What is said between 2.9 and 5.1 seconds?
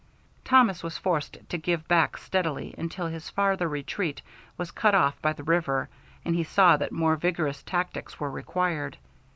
his farther retreat was cut